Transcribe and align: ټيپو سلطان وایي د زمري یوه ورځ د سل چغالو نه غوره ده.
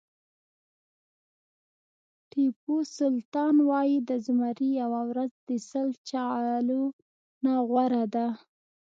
ټيپو 2.29 2.75
سلطان 2.97 3.55
وایي 3.69 3.97
د 4.09 4.11
زمري 4.25 4.69
یوه 4.81 5.01
ورځ 5.09 5.31
د 5.47 5.49
سل 5.69 5.87
چغالو 6.09 6.83
نه 7.43 7.53
غوره 7.67 8.03
ده. 8.15 8.27